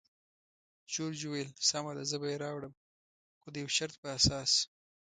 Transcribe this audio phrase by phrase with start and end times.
[0.93, 2.73] جورج وویل: سمه ده، زه به یې راوړم،
[3.39, 4.51] خو د یو شرط پر اساس.